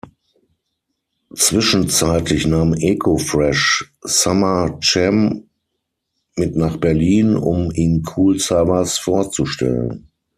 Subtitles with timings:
[1.35, 5.47] Zwischenzeitlich nahm Eko Fresh Summer Cem
[6.35, 10.09] mit nach Berlin, um ihn Kool Savas vorzustellen.